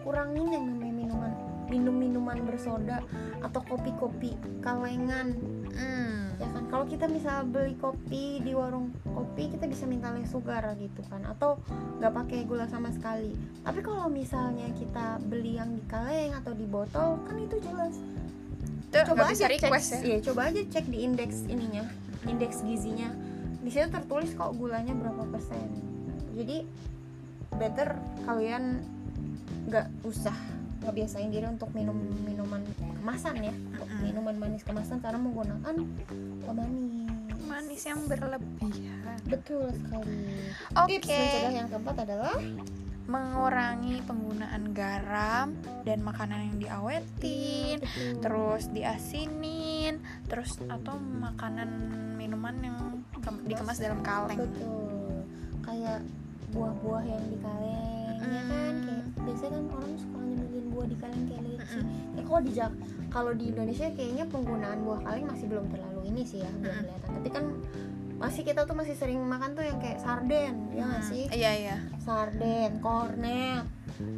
Kurangin 0.05 0.47
yang 0.53 0.65
namanya 0.69 0.93
minuman 0.93 1.33
minum-minuman 1.73 2.37
bersoda 2.45 3.01
atau 3.41 3.65
kopi-kopi 3.65 4.37
kalengan. 4.61 5.33
Hmm, 5.73 6.37
ya 6.37 6.45
kan? 6.53 6.69
Kalau 6.69 6.85
kita 6.85 7.09
misal 7.09 7.49
beli 7.49 7.73
kopi 7.81 8.45
di 8.45 8.53
warung 8.53 8.93
kopi 9.09 9.49
kita 9.57 9.65
bisa 9.65 9.89
minta 9.89 10.13
less 10.13 10.37
sugar 10.37 10.61
gitu 10.77 11.01
kan? 11.09 11.25
Atau 11.25 11.65
nggak 11.97 12.13
pakai 12.13 12.45
gula 12.45 12.69
sama 12.69 12.93
sekali. 12.93 13.33
Tapi 13.65 13.81
kalau 13.81 14.13
misalnya 14.13 14.69
kita 14.77 15.17
beli 15.25 15.57
yang 15.57 15.73
di 15.73 15.81
kaleng 15.89 16.37
atau 16.37 16.53
di 16.53 16.69
botol 16.69 17.17
kan 17.25 17.41
itu 17.41 17.57
jelas. 17.65 17.97
Tuh 18.93 19.09
coba 19.09 19.33
aja 19.33 19.49
request 19.49 19.89
cek 19.97 20.01
ya. 20.05 20.05
iya, 20.05 20.19
coba 20.21 20.41
aja 20.53 20.61
cek 20.69 20.85
di 20.93 20.99
indeks 21.09 21.49
ininya 21.49 21.89
indeks 22.27 22.63
gizinya 22.63 23.11
di 23.63 23.71
situ 23.71 23.89
tertulis 23.91 24.35
kok 24.35 24.55
gulanya 24.59 24.95
berapa 24.95 25.23
persen 25.31 25.71
jadi 26.35 26.67
better 27.55 27.95
kalian 28.27 28.83
nggak 29.71 29.87
usah 30.03 30.35
ngebiasain 30.83 31.31
diri 31.31 31.47
untuk 31.47 31.71
minum 31.71 31.95
minuman 32.27 32.63
kemasan 32.75 33.39
ya 33.39 33.55
minuman 34.03 34.35
manis 34.35 34.67
kemasan 34.67 34.99
karena 34.99 35.19
menggunakan 35.23 35.75
pemanis 36.43 37.11
Manis 37.43 37.85
yang 37.85 38.01
berlebihan. 38.09 39.19
betul 39.29 39.69
sekali 39.77 40.41
Oke. 40.73 40.89
tips 40.89 41.09
mencegah 41.11 41.53
yang 41.53 41.69
keempat 41.69 41.97
adalah 42.07 42.39
Mengurangi 43.03 43.99
penggunaan 44.07 44.71
garam 44.71 45.59
dan 45.83 46.07
makanan 46.07 46.55
yang 46.55 46.57
diawetin, 46.63 47.83
betul. 47.83 48.23
terus 48.23 48.71
diasinin, 48.71 49.99
terus 50.31 50.55
atau 50.71 51.03
makanan 51.03 51.69
minuman 52.33 52.57
yang 52.65 52.77
kem- 53.21 53.45
dikemas 53.45 53.77
dalam 53.77 54.01
kaleng. 54.01 54.41
betul 54.41 55.21
kayak 55.61 56.01
buah-buah 56.49 57.05
yang 57.05 57.25
di 57.27 57.37
kaleng 57.39 58.17
ya 58.23 58.43
kan 58.43 58.73
Mm. 58.73 58.81
kayak 58.83 59.05
biasanya 59.19 59.51
kan 59.53 59.65
orang 59.71 59.93
suka 59.95 60.19
nyemilin 60.23 60.67
buah 60.71 60.87
di 60.87 60.97
kaleng 60.97 61.25
kayak 61.27 61.43
leci 61.47 61.77
Mm-mm. 61.77 62.17
ya 62.17 62.23
kalau 62.25 62.41
di 62.41 62.53
Jak- 62.53 62.81
kalau 63.09 63.33
di 63.33 63.45
Indonesia 63.47 63.87
kayaknya 63.91 64.25
penggunaan 64.27 64.79
buah 64.81 65.01
kaleng 65.03 65.27
masih 65.27 65.47
belum 65.47 65.67
terlalu 65.69 66.01
ini 66.07 66.23
sih 66.23 66.41
ya 66.41 66.49
belum 66.51 66.65
Mm-mm. 66.65 66.83
kelihatan 66.83 67.11
tapi 67.13 67.29
kan 67.31 67.45
masih 68.17 68.43
kita 68.43 68.61
tuh 68.63 68.73
masih 68.75 68.95
sering 68.95 69.21
makan 69.21 69.51
tuh 69.53 69.61
yang 69.63 69.77
kayak 69.77 69.99
sarden 69.99 70.55
ya 70.71 70.83
nggak 70.83 71.05
sih 71.05 71.25
Iya 71.29 71.53
iya. 71.55 71.77
sarden 71.99 72.81
kornet 72.81 73.69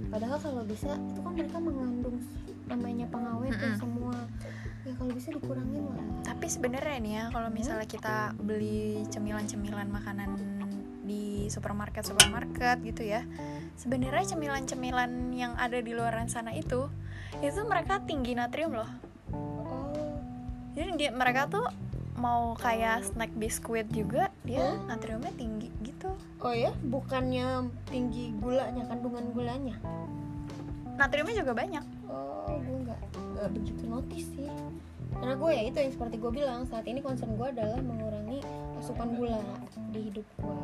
padahal 0.09 0.39
kalau 0.39 0.63
bisa 0.63 0.95
itu 0.95 1.19
kan 1.19 1.33
mereka 1.35 1.59
mengandung 1.59 2.17
namanya 2.65 3.07
pengawet 3.09 3.51
Mm-mm. 3.53 3.75
semua 3.75 4.15
kalau 5.05 5.21
bisa 5.21 5.29
dikurangin 5.31 5.85
lah 5.85 6.01
Tapi 6.25 6.47
sebenarnya 6.49 6.97
nih 6.97 7.13
ya 7.13 7.25
kalau 7.29 7.53
misalnya 7.53 7.85
kita 7.85 8.33
beli 8.41 9.05
cemilan-cemilan 9.13 9.89
makanan 9.93 10.33
di 11.05 11.53
supermarket 11.53 12.09
supermarket 12.09 12.81
gitu 12.81 13.05
ya, 13.05 13.29
sebenarnya 13.77 14.25
cemilan-cemilan 14.33 15.37
yang 15.37 15.53
ada 15.61 15.77
di 15.77 15.93
luaran 15.93 16.33
sana 16.33 16.57
itu 16.57 16.89
itu 17.45 17.61
mereka 17.69 18.01
tinggi 18.01 18.33
natrium 18.33 18.73
loh. 18.73 18.89
oh 19.29 19.93
Jadi 20.73 20.97
dia 20.97 21.11
mereka 21.13 21.45
tuh 21.53 21.69
mau 22.17 22.57
kayak 22.57 23.05
snack 23.05 23.37
biskuit 23.37 23.85
juga 23.93 24.33
dia 24.49 24.65
Hmm? 24.65 24.89
natriumnya 24.89 25.35
tinggi 25.37 25.69
gitu. 25.85 26.09
oh 26.41 26.55
ya 26.57 26.73
bukannya 26.81 27.69
tinggi 27.85 28.33
gulanya 28.41 28.89
kandungan 28.89 29.29
gulanya 29.37 29.77
Natriumnya 30.97 31.37
juga 31.37 31.53
banyak. 31.53 31.85
oh 32.09 32.55
gue 32.55 32.77
nggak 32.87 33.01
nggak 33.35 33.49
begitu 33.53 33.83
notice 33.85 34.29
sih 34.33 34.49
karena 35.15 35.35
gue 35.35 35.51
ya 35.51 35.63
itu 35.65 35.79
yang 35.79 35.93
seperti 35.93 36.17
gue 36.19 36.33
bilang 36.33 36.67
saat 36.67 36.85
ini 36.85 37.01
concern 37.01 37.35
gue 37.35 37.49
adalah 37.49 37.81
mengurangi 37.81 38.41
asupan 38.77 39.15
gula 39.15 39.41
di 39.91 40.01
hidup 40.11 40.27
gue 40.39 40.57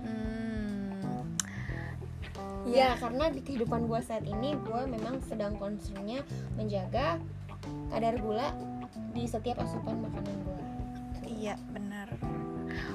Hmm. 0.00 1.36
ya 2.68 2.94
karena 2.96 3.28
di 3.28 3.40
kehidupan 3.40 3.84
gue 3.84 4.00
saat 4.00 4.22
ini 4.22 4.54
gue 4.54 4.80
memang 4.86 5.18
sedang 5.24 5.56
concernnya 5.56 6.22
menjaga 6.54 7.18
kadar 7.88 8.14
gula 8.16 8.52
di 9.10 9.26
setiap 9.26 9.60
asupan 9.60 10.00
makanan 10.00 10.36
gue 10.44 10.58
Iya 11.40 11.56
benar. 11.72 12.04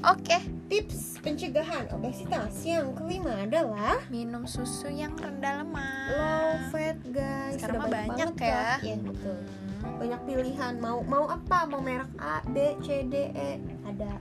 Oke, 0.05 0.37
tips 0.69 1.17
pencegahan 1.17 1.89
obesitas 1.89 2.53
yang 2.61 2.93
kelima 2.93 3.41
adalah 3.41 3.97
minum 4.07 4.45
susu 4.45 4.85
yang 4.85 5.17
rendah 5.17 5.65
lemak. 5.65 6.13
low 6.13 6.53
fat 6.69 6.97
guys 7.09 7.57
Sekarang 7.57 7.81
Sudah 7.81 7.89
banyak 7.89 8.29
banget 8.37 8.45
ya. 8.45 8.65
Iya, 8.85 8.95
betul 9.01 9.39
Hmm. 9.41 9.64
Banyak 9.95 10.21
pilihan 10.27 10.73
mau 10.81 11.01
mau 11.05 11.29
apa 11.29 11.65
mau 11.69 11.79
merek 11.79 12.09
A 12.19 12.41
B 12.49 12.75
C 12.83 13.05
D 13.07 13.31
E 13.31 13.49
ada 13.85 14.19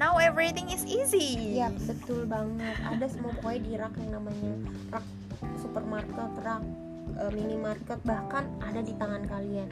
Now 0.00 0.16
everything 0.16 0.72
is 0.72 0.80
easy. 0.88 1.60
Iya 1.60 1.76
betul 1.76 2.24
banget. 2.24 2.72
Ada 2.88 3.04
semua 3.10 3.36
pokoknya 3.36 3.60
di 3.60 3.72
rak 3.76 3.94
yang 4.00 4.16
namanya 4.16 4.52
rak 4.96 5.06
supermarket, 5.60 6.30
rak 6.40 6.64
e, 7.20 7.24
minimarket 7.36 8.00
bahkan 8.08 8.48
ada 8.64 8.80
di 8.80 8.96
tangan 8.96 9.28
kalian. 9.28 9.68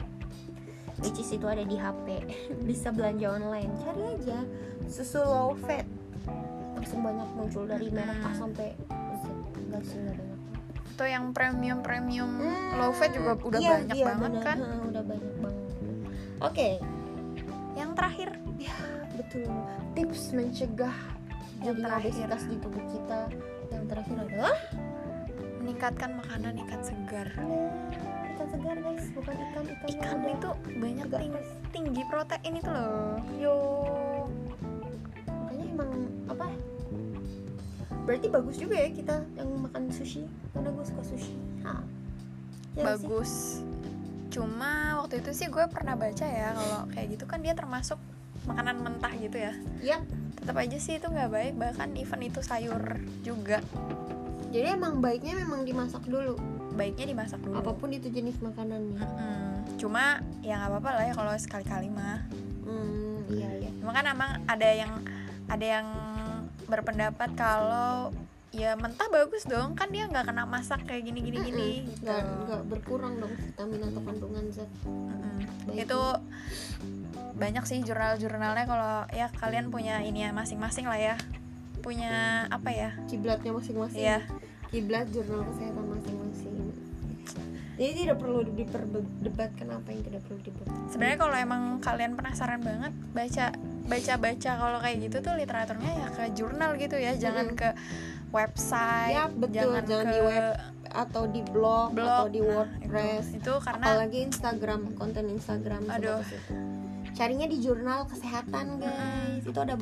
Which 1.01 1.17
is 1.17 1.33
itu 1.33 1.49
ada 1.49 1.65
di 1.65 1.73
HP. 1.79 2.29
Bisa 2.69 2.93
belanja 2.93 3.41
online. 3.41 3.73
Cari 3.81 4.03
aja 4.21 4.45
susu 4.85 5.17
low 5.17 5.57
fat. 5.65 5.89
Langsung 6.77 7.01
banyak 7.01 7.29
muncul 7.33 7.65
dari 7.65 7.89
merek 7.89 8.21
A 8.21 8.29
sampai 8.37 8.77
Z. 9.23 9.23
Enggak 9.57 9.81
sih 9.81 9.97
enggak 9.97 10.28
Atau 10.99 11.07
yang 11.07 11.31
premium 11.31 11.79
premium 11.79 12.27
Hmm, 12.27 12.75
low 12.75 12.91
fat 12.91 13.15
juga 13.15 13.31
udah 13.39 13.55
iya, 13.57 13.71
banyak 13.79 13.95
iya, 13.95 14.05
banget 14.05 14.19
bener. 14.29 14.43
kan. 14.43 14.57
Ha, 14.59 14.75
udah 14.83 15.03
banyak 15.07 15.33
banget. 15.39 15.65
Oke, 16.41 16.69
Yang 17.71 17.89
terakhir 17.95 18.29
betul. 19.15 19.47
Tips 19.89 20.21
mencegah 20.29 20.97
Yang 21.57 21.75
jadi 21.77 21.95
obesitas 21.95 22.41
di 22.43 22.55
tubuh 22.57 22.83
kita. 22.85 23.31
Yang 23.69 23.83
terakhir 23.87 24.17
adalah 24.21 24.55
meningkatkan 25.57 26.11
makanan 26.17 26.53
ikan 26.59 26.81
segar. 26.81 27.27
Nah, 27.31 27.71
ikan 28.29 28.47
segar 28.49 28.75
guys, 28.77 29.05
bukan 29.09 29.35
ikan 29.39 29.63
ikan 29.69 29.87
Ikan 29.89 30.17
itu 30.25 30.49
banyak 30.75 31.05
agak 31.05 31.19
ting- 31.21 31.31
fresh. 31.33 31.51
tinggi 31.71 32.03
protein 32.05 32.53
itu 32.53 32.69
loh. 32.69 33.15
Yo. 33.33 33.55
Makanya 35.25 35.63
emang 35.65 35.91
apa? 36.27 36.45
Berarti 38.09 38.25
bagus 38.25 38.57
juga 38.57 38.73
ya 38.73 38.89
kita 38.89 39.21
yang 39.37 39.69
makan 39.69 39.93
sushi 39.93 40.25
karena 40.49 40.73
gue 40.73 40.81
suka 40.81 41.03
sushi. 41.05 41.37
Ha. 41.61 41.77
Ya 42.73 42.81
nggak 42.81 42.97
sih? 42.97 43.05
bagus. 43.05 43.31
Cuma 44.33 44.97
waktu 44.97 45.21
itu 45.21 45.29
sih 45.37 45.45
gue 45.53 45.61
pernah 45.69 45.93
baca 45.93 46.25
ya 46.25 46.57
kalau 46.57 46.89
kayak 46.89 47.07
gitu 47.13 47.29
kan 47.29 47.45
dia 47.45 47.53
termasuk 47.53 48.01
makanan 48.49 48.81
mentah 48.81 49.13
gitu 49.13 49.37
ya. 49.37 49.53
Yap. 49.85 50.01
Tetap 50.41 50.57
aja 50.57 50.77
sih 50.81 50.97
itu 50.97 51.05
nggak 51.05 51.29
baik 51.29 51.53
bahkan 51.61 51.93
even 51.93 52.25
itu 52.25 52.41
sayur 52.41 52.81
juga 53.21 53.61
Jadi 54.49 54.73
emang 54.73 54.97
baiknya 54.97 55.37
memang 55.45 55.61
dimasak 55.61 56.01
dulu. 56.09 56.33
baiknya 56.73 57.13
dimasak 57.13 57.37
dulu. 57.45 57.61
Apa 57.61 57.77
pun 57.77 57.93
itu 57.93 58.09
jenis 58.09 58.41
makanannya. 58.41 58.97
Mm-mm. 58.97 59.77
Cuma 59.77 60.25
ya 60.41 60.57
nggak 60.57 60.69
apa-apa 60.73 60.89
lah 60.97 61.03
ya 61.05 61.13
kalau 61.13 61.33
sekali-kali 61.37 61.93
mah. 61.93 62.25
Hmm, 62.65 63.29
iya 63.29 63.49
iya. 63.61 63.69
Cuma 63.77 63.93
kan 63.93 64.09
emang 64.09 64.41
ada 64.49 64.69
yang 64.73 64.97
ada 65.45 65.65
yang 65.65 65.87
berpendapat 66.69 67.33
kalau 67.33 68.13
ya 68.49 68.73
mentah 68.73 69.05
bagus 69.13 69.45
dong 69.45 69.77
kan 69.77 69.93
dia 69.93 70.09
nggak 70.09 70.25
kena 70.25 70.41
masak 70.49 70.81
kayak 70.89 71.05
gini 71.05 71.21
gini 71.21 71.37
gini 71.41 71.69
gitu. 71.85 72.01
Nggak 72.05 72.21
nggak 72.49 72.61
berkurang 72.65 73.21
dong 73.21 73.33
vitamin 73.37 73.81
atau 73.85 74.01
kandungan 74.01 74.45
zat. 74.49 74.69
Mm-mm. 74.85 75.37
Baik. 75.69 75.85
itu 75.85 76.01
banyak 77.39 77.63
sih 77.69 77.79
jurnal-jurnalnya 77.85 78.65
kalau 78.65 79.05
ya 79.13 79.29
kalian 79.37 79.69
punya 79.69 80.01
ini 80.01 80.25
ya 80.25 80.33
masing-masing 80.33 80.89
lah 80.89 80.97
ya 80.97 81.15
punya 81.79 82.45
apa 82.51 82.69
ya 82.73 82.89
Kiblatnya 83.07 83.53
masing-masing. 83.53 84.01
Iya. 84.01 84.19
Kiblat 84.69 85.07
jurnal 85.13 85.45
kesehatan 85.49 85.85
masing-masing. 85.97 86.55
Jadi 87.79 87.91
tidak 87.95 88.17
perlu 88.19 88.43
diperdebatkan 88.43 89.67
apa 89.71 89.87
yang 89.87 90.01
tidak 90.03 90.21
perlu 90.27 90.39
diperdebatkan. 90.43 90.91
sebenarnya 90.91 91.17
kalau 91.21 91.35
emang 91.39 91.63
kalian 91.79 92.11
penasaran 92.19 92.59
banget 92.59 92.91
baca 93.15 93.45
baca 93.85 94.13
baca 94.15 94.51
kalau 94.53 94.79
kayak 94.79 94.97
gitu 95.01 95.17
tuh 95.19 95.33
literaturnya 95.33 95.91
ya 95.95 96.07
ke 96.09 96.23
jurnal 96.33 96.71
gitu 96.75 96.95
ya 96.95 97.13
jangan 97.13 97.53
ke 97.53 97.69
website 98.29 99.11
Ya, 99.11 99.25
betul. 99.27 99.53
jangan, 99.55 99.83
Jangan 99.83 100.05
ke 100.05 100.11
di 100.11 100.19
web 100.21 100.45
atau 100.89 101.23
di 101.25 101.41
blog, 101.43 101.87
blog 101.93 102.09
atau 102.09 102.27
di 102.27 102.39
Nah, 102.39 102.49
WordPress 102.51 103.25
itu, 103.29 103.37
itu 103.39 103.53
karena 103.61 103.83
apalagi 103.83 104.19
Instagram 104.23 104.81
konten 104.93 105.25
Instagram 105.29 105.81
Aduh. 105.87 106.19
itu. 106.19 106.37
carinya 107.11 107.45
di 107.45 107.57
jurnal 107.59 108.05
kesehatan 108.05 108.79
guys 108.79 109.43
itu 109.43 109.59
ada 109.59 109.75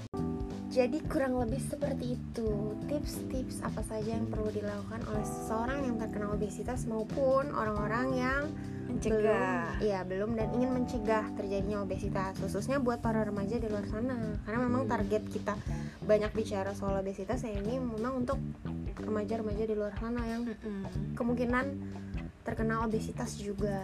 jadi 0.68 1.00
kurang 1.06 1.38
lebih 1.38 1.62
seperti 1.62 2.16
itu 2.16 2.50
tips-tips 2.86 3.62
apa 3.62 3.80
saja 3.84 4.14
yang 4.14 4.26
perlu 4.26 4.50
dilakukan 4.50 5.00
oleh 5.06 5.24
seseorang 5.24 5.80
yang 5.82 5.96
terkena 5.96 6.28
obesitas 6.30 6.84
maupun 6.84 7.52
orang-orang 7.52 8.08
yang 8.14 8.42
mencegah. 8.88 9.78
Belum, 9.78 9.86
iya 9.86 10.00
belum 10.08 10.30
dan 10.40 10.48
ingin 10.56 10.72
mencegah 10.74 11.26
terjadinya 11.36 11.84
obesitas 11.84 12.40
khususnya 12.40 12.80
buat 12.80 13.04
para 13.04 13.22
remaja 13.28 13.60
di 13.60 13.68
luar 13.68 13.86
sana. 13.86 14.16
Karena 14.48 14.60
memang 14.64 14.88
target 14.88 15.24
kita 15.28 15.54
banyak 16.08 16.32
bicara 16.32 16.72
soal 16.72 17.04
obesitas 17.04 17.44
ya 17.44 17.52
ini 17.52 17.78
memang 17.78 18.24
untuk 18.26 18.40
remaja-remaja 18.98 19.64
di 19.68 19.76
luar 19.76 19.94
sana 20.00 20.24
yang 20.26 20.48
kemungkinan 21.14 21.66
terkena 22.48 22.88
obesitas 22.88 23.36
juga 23.36 23.84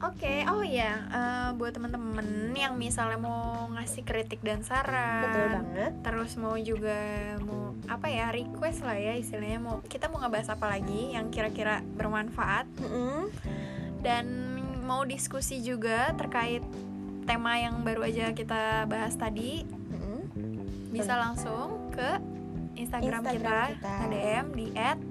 Oke, 0.00 0.48
oh 0.48 0.64
ya, 0.64 1.04
eh, 1.12 1.48
buat 1.60 1.76
teman-teman 1.76 2.56
yang 2.56 2.80
misalnya 2.80 3.20
mau 3.20 3.68
ngasih 3.76 4.00
kritik 4.04 4.40
dan 4.40 4.64
saran, 4.64 5.28
betul 5.28 5.46
banget 5.60 5.92
terus 6.00 6.32
mau 6.40 6.56
juga 6.56 6.98
mau 7.44 7.76
apa 7.88 8.06
ya 8.08 8.28
request 8.32 8.84
lah 8.84 8.96
ya 8.96 9.16
istilahnya 9.16 9.60
mau 9.60 9.80
kita 9.84 10.08
mau 10.12 10.20
ngebahas 10.20 10.52
apa 10.56 10.66
lagi 10.68 11.16
yang 11.16 11.32
kira-kira 11.32 11.80
bermanfaat 11.96 12.68
Mm-mm. 12.80 13.28
dan 14.04 14.24
mau 14.84 15.04
diskusi 15.04 15.60
juga 15.64 16.12
terkait 16.16 16.64
tema 17.24 17.56
yang 17.60 17.80
baru 17.84 18.04
aja 18.04 18.32
kita 18.32 18.84
bahas 18.88 19.16
tadi 19.16 19.64
Mm-mm. 19.64 20.20
bisa 20.92 21.16
langsung 21.16 21.92
ke 21.92 22.20
Instagram, 22.80 23.20
Instagram 23.20 23.34
kita, 23.36 23.60
kita. 23.76 24.06
DM 24.08 24.46
di 24.56 24.66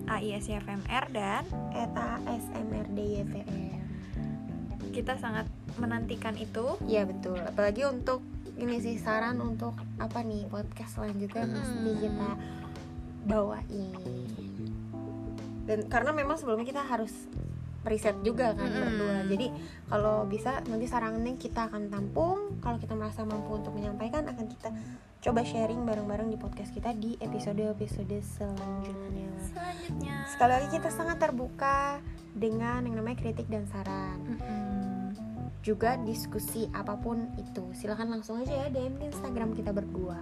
@aisfmr 0.09 1.03
dan 1.13 1.43
eta 1.77 2.17
smrdyvr 2.25 3.68
kita 4.89 5.15
sangat 5.15 5.45
menantikan 5.77 6.33
itu. 6.35 6.75
Iya 6.83 7.05
betul 7.05 7.37
apalagi 7.39 7.85
untuk 7.85 8.19
ini 8.59 8.83
sih 8.83 8.99
saran 8.99 9.39
untuk 9.39 9.71
apa 9.97 10.19
nih 10.19 10.43
podcast 10.51 10.99
selanjutnya 10.99 11.47
yang 11.47 11.55
mesti 11.55 11.91
kita 11.95 12.29
bawain 13.23 14.27
dan 15.63 15.79
karena 15.87 16.11
memang 16.11 16.35
sebelumnya 16.35 16.67
kita 16.67 16.83
harus 16.83 17.13
riset 17.87 18.19
juga 18.19 18.51
kan 18.51 18.67
Mm-mm. 18.67 18.81
berdua 18.83 19.17
jadi 19.31 19.47
kalau 19.87 20.27
bisa 20.27 20.59
nanti 20.67 20.91
sarannya 20.91 21.39
kita 21.39 21.71
akan 21.71 21.87
tampung 21.87 22.59
kalau 22.59 22.75
kita 22.75 22.91
merasa 22.99 23.23
mampu 23.23 23.55
untuk 23.55 23.71
menyampaikan 23.71 24.27
akan 24.27 24.45
kita 24.51 24.69
coba 25.19 25.47
sharing 25.47 25.87
bareng-bareng 25.87 26.27
di 26.27 26.35
podcast 26.35 26.75
kita 26.75 26.91
di 26.91 27.15
episode-episode 27.23 28.19
selanjutnya 28.19 29.31
Selanjutnya. 29.39 30.15
sekali 30.27 30.51
lagi 30.59 30.67
kita 30.75 30.89
sangat 30.91 31.17
terbuka 31.23 32.03
dengan 32.35 32.83
yang 32.83 32.99
namanya 32.99 33.23
kritik 33.23 33.47
dan 33.47 33.63
saran 33.71 34.19
Mm-mm. 34.27 34.78
Juga 35.59 35.99
diskusi 36.07 36.71
apa 36.71 36.95
pun 36.95 37.29
itu 37.35 37.67
silahkan 37.75 38.07
langsung 38.07 38.39
aja 38.39 38.65
ya 38.65 38.67
DM 38.71 38.95
di 38.95 39.05
Instagram 39.11 39.51
kita 39.53 39.75
berdua 39.75 40.19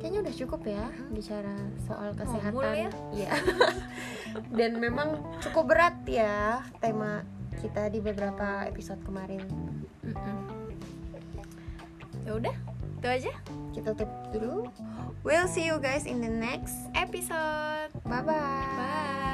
kayaknya 0.00 0.24
udah 0.24 0.34
cukup 0.34 0.60
ya 0.64 0.84
bicara 1.12 1.54
soal 1.84 2.16
kesehatan 2.16 2.72
ya? 2.72 2.90
Iya. 3.12 3.30
dan 4.58 4.80
memang 4.80 5.20
cukup 5.44 5.76
berat 5.76 6.00
ya 6.08 6.64
tema 6.80 7.20
kita 7.60 7.92
di 7.92 8.00
beberapa 8.00 8.64
episode 8.64 9.04
kemarin. 9.04 9.44
Ya 12.24 12.32
udah, 12.32 12.56
itu 13.00 13.08
aja 13.08 13.32
kita 13.72 13.96
tutup 13.96 14.12
dulu 14.28 14.68
we'll 15.24 15.48
see 15.48 15.64
you 15.64 15.80
guys 15.80 16.04
in 16.04 16.20
the 16.20 16.28
next 16.28 16.76
episode. 16.92 17.88
bye 18.04 18.20
bye 18.20 18.36
Bye. 18.76 19.29